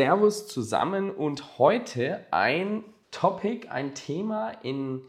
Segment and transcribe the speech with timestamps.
[0.00, 5.02] Servus zusammen und heute ein Topic, ein Thema in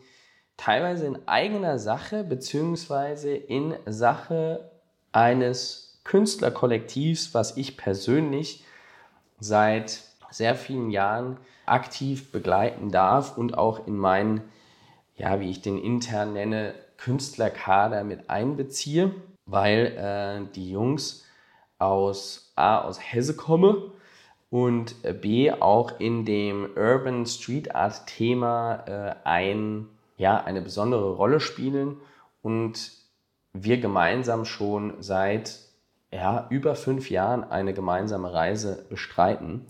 [0.58, 4.70] teilweise in eigener Sache beziehungsweise in Sache
[5.14, 8.66] eines Künstlerkollektivs, was ich persönlich
[9.40, 14.42] seit sehr vielen Jahren aktiv begleiten darf und auch in meinen,
[15.16, 19.16] ja, wie ich den intern nenne, Künstlerkader mit einbeziehe,
[19.46, 21.23] weil äh, die Jungs
[21.80, 23.94] aus A aus Hesse kommen
[24.52, 29.87] und B auch in dem Urban Street Art Thema äh, ein,
[30.18, 31.97] ja, eine besondere Rolle spielen
[32.44, 32.92] und
[33.53, 35.58] wir gemeinsam schon seit
[36.11, 39.67] ja, über fünf Jahren eine gemeinsame Reise bestreiten.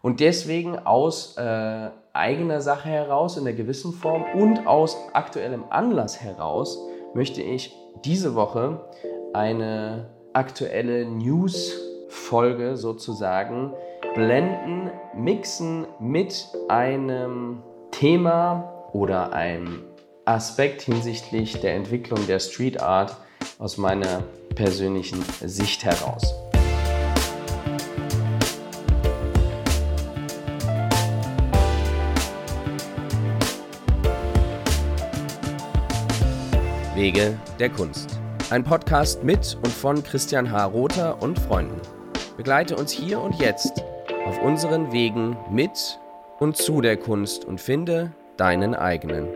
[0.00, 6.22] Und deswegen aus äh, eigener Sache heraus, in einer gewissen Form und aus aktuellem Anlass
[6.22, 6.78] heraus
[7.12, 7.74] möchte ich
[8.04, 8.80] diese Woche
[9.34, 13.74] eine aktuelle News-Folge sozusagen
[14.16, 19.84] blenden, mixen mit einem Thema oder einem
[20.24, 23.14] Aspekt hinsichtlich der Entwicklung der Street Art
[23.58, 24.22] aus meiner
[24.54, 26.34] persönlichen Sicht heraus.
[36.94, 38.18] Wege der Kunst.
[38.48, 40.64] Ein Podcast mit und von Christian H.
[40.64, 41.78] Rother und Freunden.
[42.38, 43.84] Begleite uns hier und jetzt
[44.26, 46.00] auf unseren Wegen mit
[46.40, 49.28] und zu der Kunst und finde deinen eigenen.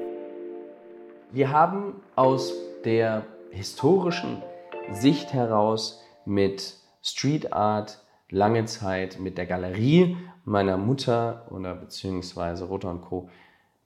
[1.30, 2.52] Wir haben aus
[2.84, 4.42] der historischen
[4.91, 12.91] Sicht heraus mit Street Art lange Zeit mit der Galerie meiner Mutter oder beziehungsweise Rotter
[12.91, 13.30] und Co.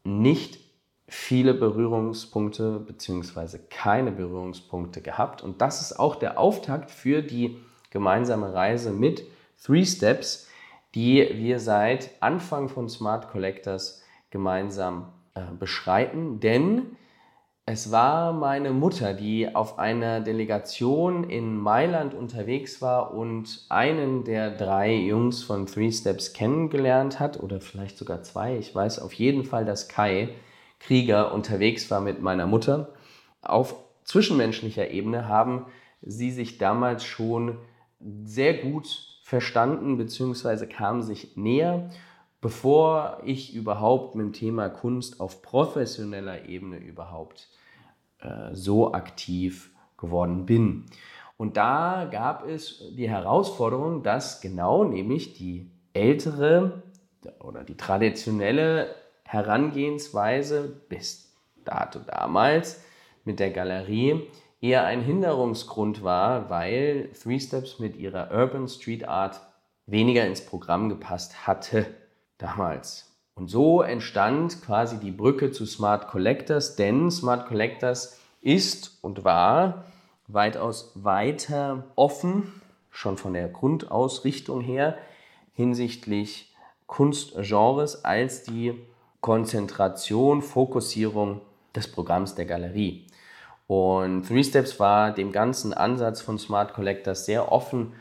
[0.04, 0.58] nicht
[1.06, 5.42] viele Berührungspunkte beziehungsweise keine Berührungspunkte gehabt.
[5.42, 7.58] Und das ist auch der Auftakt für die
[7.90, 9.22] gemeinsame Reise mit
[9.62, 10.48] Three Steps,
[10.94, 16.40] die wir seit Anfang von Smart Collectors gemeinsam äh, beschreiten.
[16.40, 16.96] Denn
[17.66, 24.50] es war meine Mutter, die auf einer Delegation in Mailand unterwegs war und einen der
[24.50, 28.58] drei Jungs von Three Steps kennengelernt hat oder vielleicht sogar zwei.
[28.58, 30.28] Ich weiß auf jeden Fall, dass Kai
[30.78, 32.90] Krieger unterwegs war mit meiner Mutter.
[33.40, 35.66] Auf zwischenmenschlicher Ebene haben
[36.02, 37.56] sie sich damals schon
[38.24, 40.66] sehr gut verstanden bzw.
[40.66, 41.88] kamen sich näher,
[42.42, 47.48] bevor ich überhaupt mit dem Thema Kunst auf professioneller Ebene überhaupt
[48.18, 50.84] äh, so aktiv geworden bin.
[51.38, 56.82] Und da gab es die Herausforderung, dass genau nämlich die ältere
[57.40, 62.84] oder die traditionelle Herangehensweise bis dato damals
[63.24, 64.28] mit der Galerie
[64.64, 69.38] eher ein Hinderungsgrund war, weil Three Steps mit ihrer Urban Street Art
[69.84, 71.86] weniger ins Programm gepasst hatte
[72.38, 73.14] damals.
[73.34, 79.84] Und so entstand quasi die Brücke zu Smart Collectors, denn Smart Collectors ist und war
[80.28, 84.96] weitaus weiter offen, schon von der Grundausrichtung her,
[85.52, 86.54] hinsichtlich
[86.86, 88.80] Kunstgenres als die
[89.20, 91.42] Konzentration, Fokussierung
[91.74, 93.06] des Programms der Galerie.
[93.66, 97.94] Und Three Steps war dem ganzen Ansatz von Smart Collectors sehr offen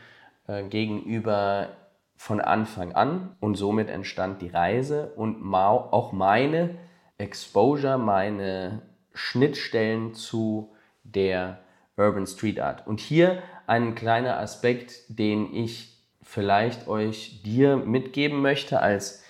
[0.46, 1.68] äh, gegenüber
[2.16, 6.76] von Anfang an und somit entstand die Reise und auch meine
[7.18, 8.82] Exposure, meine
[9.12, 11.58] Schnittstellen zu der
[11.96, 12.86] Urban Street Art.
[12.86, 19.22] Und hier ein kleiner Aspekt, den ich vielleicht euch dir mitgeben möchte als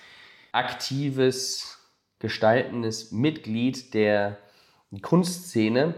[0.51, 1.79] aktives,
[2.19, 4.37] gestaltendes Mitglied der
[5.01, 5.93] Kunstszene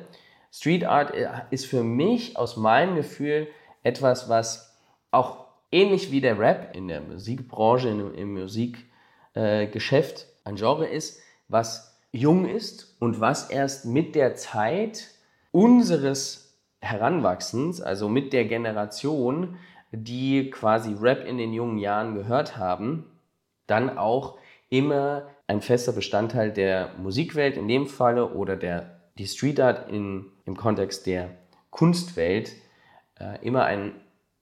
[0.51, 3.47] Street Art äh, ist für mich aus meinem Gefühl
[3.83, 4.77] etwas, was
[5.11, 11.21] auch ähnlich wie der Rap in der Musikbranche, im, im Musikgeschäft äh, ein Genre ist,
[11.47, 15.09] was jung ist und was erst mit der Zeit
[15.51, 19.57] unseres Heranwachsens, also mit der Generation,
[19.91, 23.05] die quasi Rap in den jungen Jahren gehört haben,
[23.67, 24.38] dann auch
[24.69, 30.25] immer ein fester Bestandteil der Musikwelt in dem Falle oder der die Street Art in,
[30.45, 31.29] im Kontext der
[31.69, 32.53] Kunstwelt
[33.19, 33.93] äh, immer ein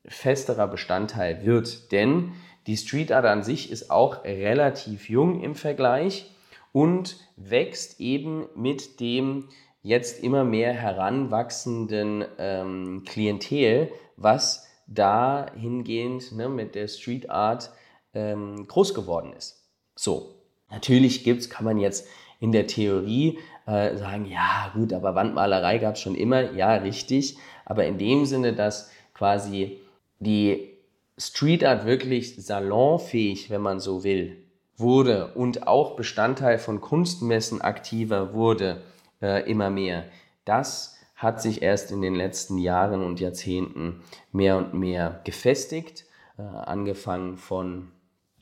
[0.06, 1.92] festerer Bestandteil wird.
[1.92, 2.34] Denn
[2.68, 6.32] die Street Art an sich ist auch relativ jung im Vergleich
[6.72, 9.50] und wächst eben mit dem
[9.82, 17.72] jetzt immer mehr heranwachsenden ähm, Klientel, was dahingehend ne, mit der Street Art
[18.14, 19.64] ähm, groß geworden ist.
[19.96, 20.35] So,
[20.70, 22.08] natürlich gibt's, kann man jetzt
[22.40, 27.38] in der Theorie äh, sagen, ja gut, aber Wandmalerei gab es schon immer, ja richtig,
[27.66, 29.80] aber in dem Sinne, dass quasi
[30.20, 30.70] die
[31.18, 34.38] Street Art wirklich salonfähig, wenn man so will,
[34.78, 38.82] wurde und auch Bestandteil von Kunstmessen aktiver wurde,
[39.22, 40.06] äh, immer mehr,
[40.44, 44.02] das hat sich erst in den letzten Jahren und Jahrzehnten
[44.34, 46.06] mehr und mehr gefestigt,
[46.38, 47.92] äh, angefangen von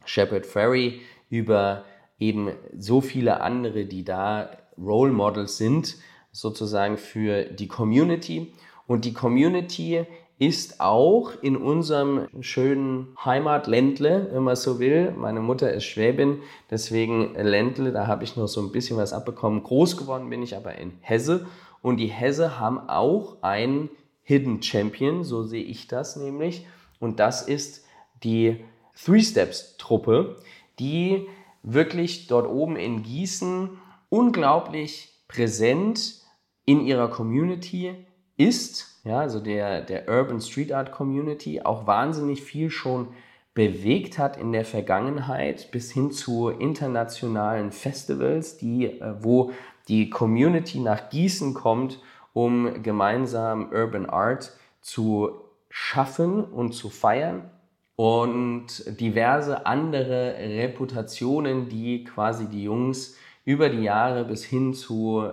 [0.05, 1.85] Shepard Ferry über
[2.19, 5.97] eben so viele andere, die da Role Models sind,
[6.31, 8.53] sozusagen für die Community.
[8.87, 10.05] Und die Community
[10.39, 15.11] ist auch in unserem schönen Heimatländle, wenn man so will.
[15.11, 16.39] Meine Mutter ist Schwäbin,
[16.69, 19.63] deswegen Ländle, da habe ich noch so ein bisschen was abbekommen.
[19.63, 21.45] Groß geworden bin ich aber in Hesse
[21.81, 23.89] und die Hesse haben auch einen
[24.23, 26.65] Hidden Champion, so sehe ich das nämlich.
[26.99, 27.85] Und das ist
[28.23, 28.63] die
[28.95, 30.37] Three Steps Truppe,
[30.79, 31.27] die
[31.63, 33.69] wirklich dort oben in Gießen
[34.09, 36.21] unglaublich präsent
[36.65, 38.05] in ihrer Community
[38.37, 43.07] ist, ja, also der, der Urban Street Art Community, auch wahnsinnig viel schon
[43.53, 49.51] bewegt hat in der Vergangenheit bis hin zu internationalen Festivals, die, äh, wo
[49.87, 51.99] die Community nach Gießen kommt,
[52.33, 55.31] um gemeinsam Urban Art zu
[55.69, 57.49] schaffen und zu feiern
[57.95, 65.31] und diverse andere Reputationen, die quasi die Jungs über die Jahre bis hin zu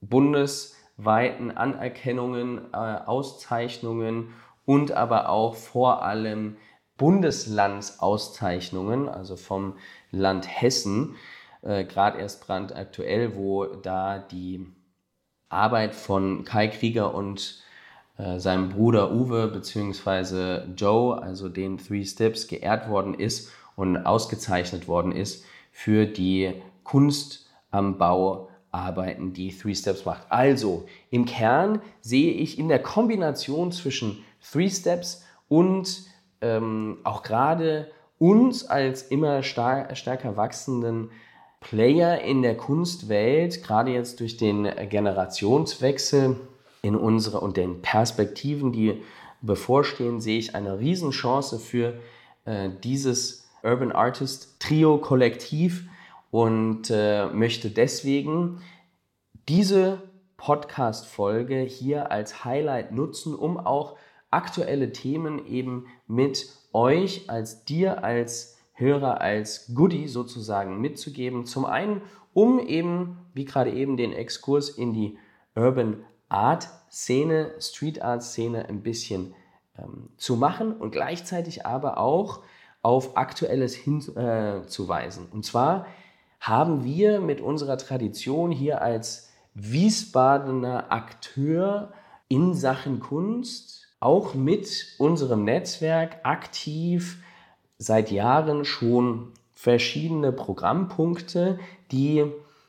[0.00, 4.34] bundesweiten Anerkennungen, äh, Auszeichnungen
[4.66, 6.56] und aber auch vor allem
[6.96, 9.78] Bundeslandsauszeichnungen, also vom
[10.10, 11.14] Land Hessen,
[11.62, 14.66] äh, gerade erst brandaktuell, wo da die
[15.48, 17.63] Arbeit von Kai Krieger und
[18.16, 20.72] äh, seinem Bruder Uwe bzw.
[20.76, 27.50] Joe, also den Three Steps, geehrt worden ist und ausgezeichnet worden ist für die Kunst
[27.70, 30.26] am Bau Arbeiten, die Three Steps macht.
[30.30, 36.04] Also im Kern sehe ich in der Kombination zwischen Three Steps und
[36.40, 41.10] ähm, auch gerade uns als immer star stärker wachsenden
[41.60, 46.36] Player in der Kunstwelt, gerade jetzt durch den Generationswechsel
[46.84, 49.02] in unsere und den Perspektiven, die
[49.40, 51.94] bevorstehen, sehe ich eine Riesenchance für
[52.44, 55.84] äh, dieses Urban Artist Trio Kollektiv
[56.30, 58.60] und äh, möchte deswegen
[59.48, 60.02] diese
[60.36, 63.96] Podcast-Folge hier als Highlight nutzen, um auch
[64.30, 71.46] aktuelle Themen eben mit euch als dir als Hörer als Goodie sozusagen mitzugeben.
[71.46, 72.02] Zum einen,
[72.34, 75.16] um eben, wie gerade eben, den Exkurs in die
[75.54, 79.34] Urban Art Szene, Street Art Szene ein bisschen
[79.78, 82.40] ähm, zu machen und gleichzeitig aber auch
[82.82, 85.28] auf Aktuelles hinzuweisen.
[85.30, 85.86] Äh, und zwar
[86.40, 91.92] haben wir mit unserer Tradition hier als Wiesbadener Akteur
[92.28, 97.22] in Sachen Kunst auch mit unserem Netzwerk aktiv
[97.78, 101.58] seit Jahren schon verschiedene Programmpunkte,
[101.90, 102.24] die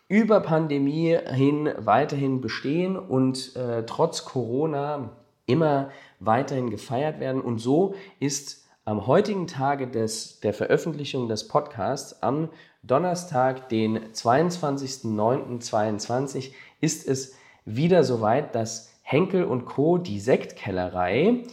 [0.07, 5.11] über Pandemie hin weiterhin bestehen und äh, trotz Corona
[5.45, 7.41] immer weiterhin gefeiert werden.
[7.41, 12.49] Und so ist am heutigen Tage des, der Veröffentlichung des Podcasts, am
[12.83, 16.51] Donnerstag, den 22.09.22,
[16.81, 17.33] ist es
[17.65, 21.45] wieder soweit, dass Henkel und Co., die Sektkellerei,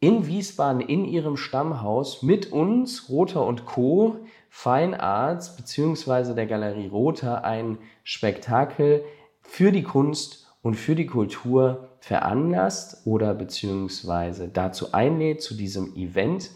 [0.00, 4.16] in Wiesbaden in ihrem Stammhaus mit uns, Rother und Co.,
[4.50, 6.34] Fine Arts bzw.
[6.34, 9.04] der Galerie Rother ein Spektakel
[9.40, 16.50] für die Kunst und für die Kultur veranlasst oder beziehungsweise dazu einlädt zu diesem Event.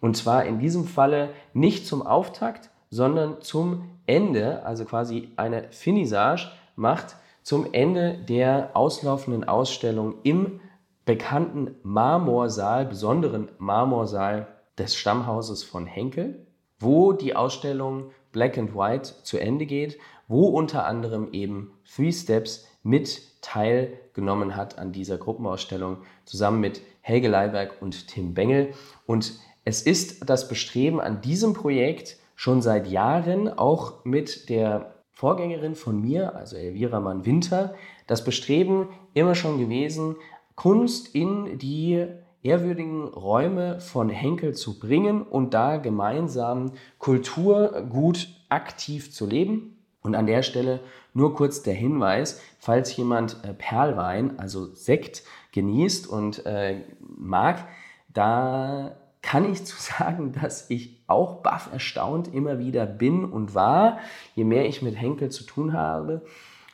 [0.00, 6.50] Und zwar in diesem Falle nicht zum Auftakt, sondern zum Ende, also quasi eine Finissage
[6.76, 10.60] macht zum Ende der auslaufenden Ausstellung im
[11.04, 14.46] bekannten Marmorsaal, besonderen Marmorsaal
[14.78, 16.46] des Stammhauses von Henkel,
[16.80, 22.66] wo die Ausstellung Black and White zu Ende geht, wo unter anderem eben Three Steps
[22.82, 28.72] mit teilgenommen hat an dieser Gruppenausstellung, zusammen mit Helge Leiberg und Tim Bengel.
[29.06, 29.34] Und
[29.64, 36.00] es ist das Bestreben an diesem Projekt schon seit Jahren, auch mit der Vorgängerin von
[36.00, 37.74] mir, also Elvira Mann-Winter,
[38.06, 40.16] das Bestreben immer schon gewesen,
[40.54, 42.06] Kunst in die
[42.42, 49.76] ehrwürdigen Räume von Henkel zu bringen und da gemeinsam Kultur gut aktiv zu leben.
[50.02, 50.80] Und an der Stelle
[51.12, 57.66] nur kurz der Hinweis, falls jemand äh, Perlwein, also Sekt, genießt und äh, mag,
[58.08, 63.98] da kann ich zu sagen, dass ich auch baff erstaunt immer wieder bin und war,
[64.34, 66.22] je mehr ich mit Henkel zu tun habe,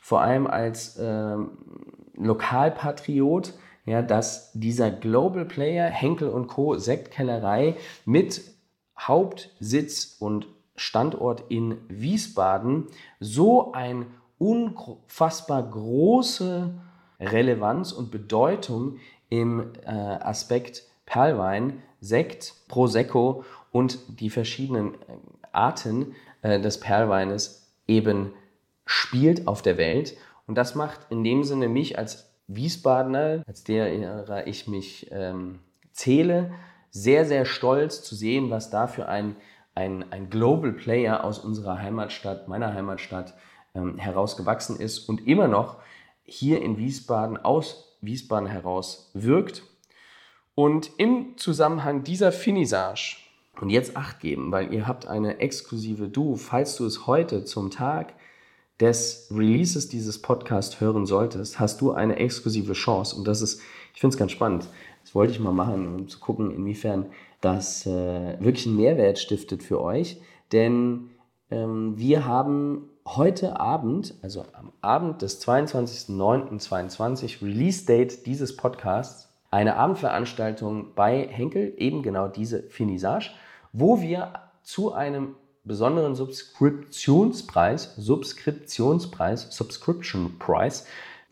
[0.01, 1.37] vor allem als äh,
[2.15, 3.55] Lokalpatriot,
[3.87, 6.77] ja, dass dieser Global Player Henkel und Co.
[6.77, 8.43] Sektkellerei mit
[8.99, 12.89] Hauptsitz und Standort in Wiesbaden
[13.21, 14.07] so ein
[14.39, 16.75] unfassbar große
[17.19, 18.99] Relevanz und Bedeutung
[19.31, 24.99] im äh, Aspekt Perlwein, Sekt, Prosecco und die verschiedenen äh,
[25.53, 28.33] Arten äh, des Perlweines eben
[28.85, 30.17] spielt auf der Welt.
[30.47, 35.59] Und das macht in dem Sinne mich als Wiesbadener, als derer ich mich ähm,
[35.93, 36.53] zähle,
[36.91, 39.37] sehr, sehr stolz zu sehen, was da für ein,
[39.75, 43.35] ein, ein Global Player aus unserer Heimatstadt, meiner Heimatstadt,
[43.75, 45.77] ähm, herausgewachsen ist und immer noch
[46.25, 49.63] hier in Wiesbaden aus Wiesbaden heraus wirkt.
[50.55, 53.19] Und im Zusammenhang dieser Finissage,
[53.61, 57.71] und jetzt acht geben, weil ihr habt eine exklusive Du, falls du es heute zum
[57.71, 58.15] Tag
[58.81, 63.17] des Releases dieses Podcasts hören solltest, hast du eine exklusive Chance.
[63.17, 63.61] Und das ist,
[63.95, 64.69] ich finde es ganz spannend.
[65.03, 67.07] Das wollte ich mal machen, um zu gucken, inwiefern
[67.41, 70.21] das äh, wirklich einen Mehrwert stiftet für euch.
[70.53, 71.11] Denn
[71.51, 79.77] ähm, wir haben heute Abend, also am Abend des 22.09.22, Release Date dieses Podcasts, eine
[79.77, 83.31] Abendveranstaltung bei Henkel, eben genau diese Finissage,
[83.73, 90.87] wo wir zu einem besonderen Subskriptionspreis, Subskriptionspreis, Subscription Price,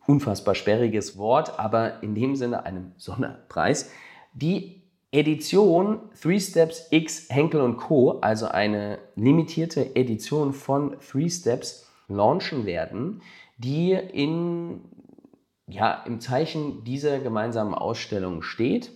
[0.06, 3.90] unfassbar sperriges Wort, aber in dem Sinne einem Sonderpreis,
[4.34, 11.88] die Edition Three Steps X Henkel und Co., also eine limitierte Edition von Three Steps,
[12.08, 13.22] launchen werden,
[13.56, 14.80] die in,
[15.66, 18.92] ja, im Zeichen dieser gemeinsamen Ausstellung steht.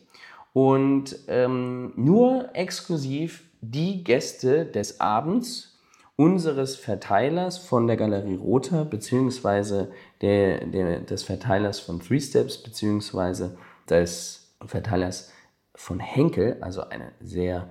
[0.53, 5.79] Und ähm, nur exklusiv die Gäste des Abends
[6.17, 13.57] unseres Verteilers von der Galerie Rother beziehungsweise der, der, des Verteilers von Three Steps beziehungsweise
[13.89, 15.33] des Verteilers
[15.75, 17.69] von Henkel, also eine sehr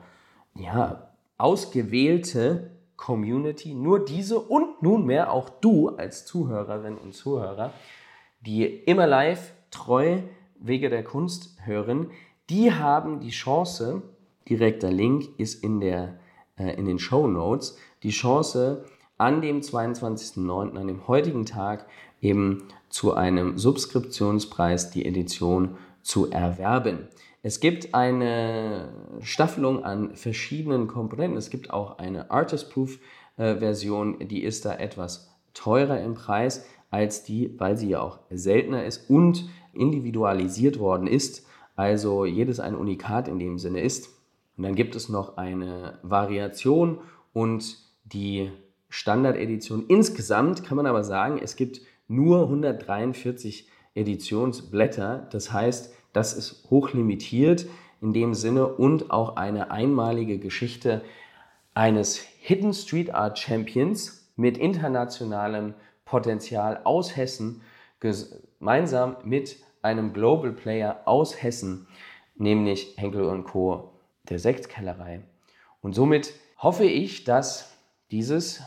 [0.55, 7.73] ja, ausgewählte Community, nur diese und nunmehr auch du als Zuhörerin und Zuhörer,
[8.41, 10.19] die immer live treu
[10.59, 12.11] Wege der Kunst hören,
[12.49, 14.01] die haben die Chance,
[14.49, 16.19] direkter Link ist in, der,
[16.57, 18.85] äh, in den Show Notes, die Chance
[19.17, 21.87] an dem 22.09., an dem heutigen Tag
[22.21, 27.07] eben zu einem Subskriptionspreis die Edition zu erwerben.
[27.43, 28.89] Es gibt eine
[29.21, 31.37] Staffelung an verschiedenen Komponenten.
[31.37, 37.53] Es gibt auch eine Artist-Proof-Version, äh, die ist da etwas teurer im Preis als die,
[37.57, 41.45] weil sie ja auch seltener ist und individualisiert worden ist.
[41.75, 44.09] Also jedes ein Unikat in dem Sinne ist.
[44.57, 46.99] Und dann gibt es noch eine Variation
[47.31, 48.51] und die
[48.89, 49.85] Standardedition.
[49.87, 55.27] Insgesamt kann man aber sagen, es gibt nur 143 Editionsblätter.
[55.31, 57.67] Das heißt, das ist hochlimitiert
[58.01, 61.01] in dem Sinne und auch eine einmalige Geschichte
[61.73, 67.61] eines Hidden Street Art Champions mit internationalem Potenzial aus Hessen
[67.99, 71.87] gemeinsam mit einem Global Player aus Hessen,
[72.35, 73.96] nämlich Henkel Co
[74.29, 75.21] der Sektkellerei.
[75.81, 77.71] Und somit hoffe ich, dass
[78.11, 78.61] dieses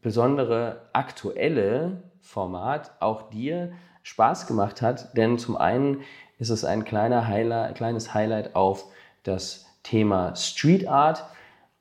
[0.00, 6.02] besondere aktuelle Format auch dir Spaß gemacht hat, denn zum einen
[6.38, 8.86] ist es ein kleiner Highlight, kleines Highlight auf
[9.22, 11.24] das Thema Street Art.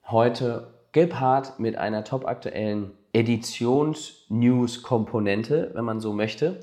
[0.07, 6.59] Heute gepaart mit einer topaktuellen Editions-News-Komponente, wenn man so möchte.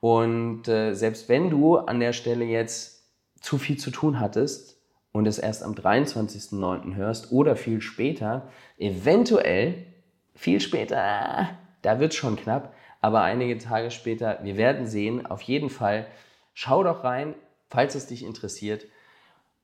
[0.00, 3.04] Und äh, selbst wenn du an der Stelle jetzt
[3.40, 4.77] zu viel zu tun hattest,
[5.12, 6.94] und es erst am 23.09.
[6.94, 8.48] hörst oder viel später,
[8.78, 9.86] eventuell
[10.34, 11.48] viel später,
[11.82, 16.06] da wird es schon knapp, aber einige Tage später, wir werden sehen, auf jeden Fall,
[16.54, 17.34] schau doch rein,
[17.68, 18.86] falls es dich interessiert.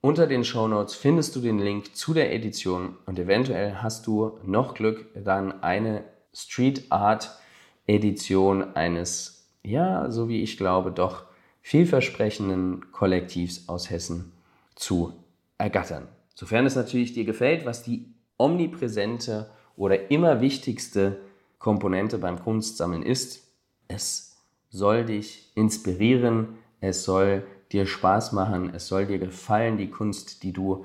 [0.00, 4.38] Unter den Show Notes findest du den Link zu der Edition und eventuell hast du
[4.44, 7.38] noch Glück, dann eine Street Art
[7.86, 11.24] Edition eines, ja, so wie ich glaube, doch
[11.62, 14.32] vielversprechenden Kollektivs aus Hessen
[14.74, 15.23] zu
[15.64, 16.08] ergattern.
[16.34, 21.16] Sofern es natürlich dir gefällt, was die omnipräsente oder immer wichtigste
[21.58, 23.48] Komponente beim Kunstsammeln ist,
[23.88, 24.36] es
[24.68, 30.52] soll dich inspirieren, es soll dir Spaß machen, es soll dir gefallen, die Kunst, die
[30.52, 30.84] du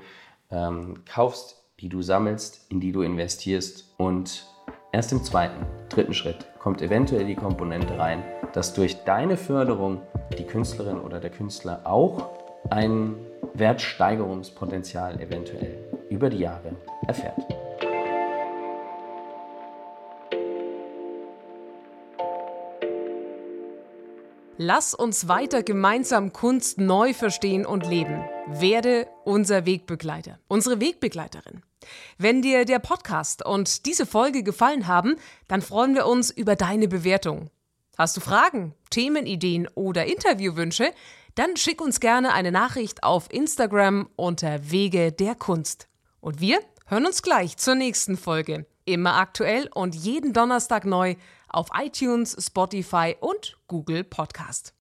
[0.50, 3.94] ähm, kaufst, die du sammelst, in die du investierst.
[3.98, 4.48] Und
[4.94, 10.02] erst im zweiten, dritten Schritt kommt eventuell die Komponente rein, dass durch deine Förderung
[10.38, 12.39] die Künstlerin oder der Künstler auch
[12.70, 13.16] ein
[13.54, 15.78] Wertsteigerungspotenzial eventuell
[16.10, 16.76] über die Jahre
[17.08, 17.38] erfährt.
[24.62, 28.26] Lass uns weiter gemeinsam Kunst neu verstehen und leben.
[28.46, 31.64] Werde unser Wegbegleiter, unsere Wegbegleiterin.
[32.18, 35.16] Wenn dir der Podcast und diese Folge gefallen haben,
[35.48, 37.50] dann freuen wir uns über deine Bewertung.
[37.98, 40.92] Hast du Fragen, Themenideen oder Interviewwünsche?
[41.40, 45.88] Dann schick uns gerne eine Nachricht auf Instagram unter Wege der Kunst.
[46.20, 48.66] Und wir hören uns gleich zur nächsten Folge.
[48.84, 51.16] Immer aktuell und jeden Donnerstag neu
[51.48, 54.74] auf iTunes, Spotify und Google Podcast.